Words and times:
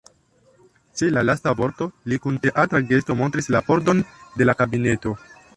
Ĉe 1.01 1.09
la 1.17 1.23
lasta 1.25 1.53
vorto 1.59 1.87
li 2.13 2.19
kun 2.25 2.41
teatra 2.47 2.83
gesto 2.93 3.19
montris 3.23 3.53
la 3.57 3.65
pordon 3.71 4.05
de 4.41 4.51
la 4.53 4.61
kabineto. 4.65 5.19